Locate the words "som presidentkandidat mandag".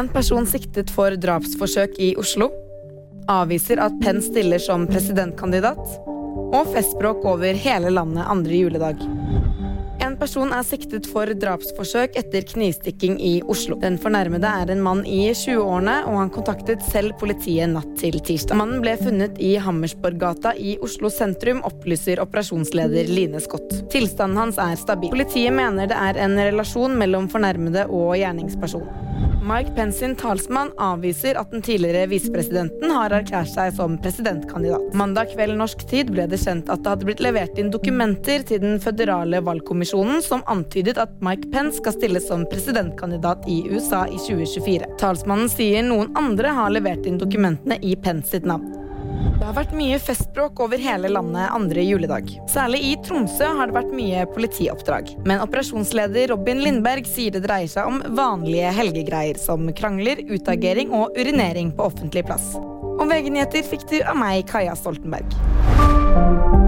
33.76-35.32